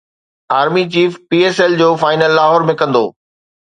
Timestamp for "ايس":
1.49-1.57